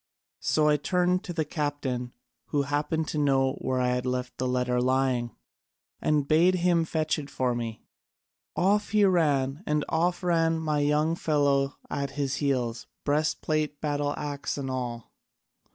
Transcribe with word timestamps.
So 0.39 0.67
I 0.67 0.77
turned 0.77 1.23
to 1.25 1.31
the 1.31 1.45
captain 1.45 2.11
who 2.45 2.63
happened 2.63 3.07
to 3.09 3.19
know 3.19 3.53
where 3.61 3.79
I 3.79 3.89
had 3.89 4.07
left 4.07 4.35
the 4.39 4.47
letter 4.47 4.81
lying, 4.81 5.35
and 6.01 6.27
bade 6.27 6.55
him 6.55 6.85
fetch 6.85 7.19
it 7.19 7.29
for 7.29 7.53
me. 7.53 7.83
Off 8.55 8.89
he 8.89 9.05
ran, 9.05 9.61
and 9.67 9.85
off 9.89 10.23
ran 10.23 10.57
my 10.57 10.79
young 10.79 11.13
fellow 11.15 11.77
at 11.87 12.09
his 12.17 12.37
heels, 12.37 12.87
breast 13.03 13.43
plate, 13.43 13.79
battle 13.79 14.15
axe, 14.17 14.57
and 14.57 14.71
all. 14.71 15.13